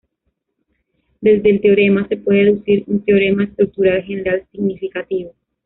Desde 1.21 1.51
el 1.51 1.61
teorema, 1.61 2.07
se 2.07 2.17
puede 2.17 2.43
deducir 2.45 2.85
un 2.87 3.05
Teorema 3.05 3.43
Estructural 3.43 4.01
General 4.01 4.43
significativo. 4.51 5.35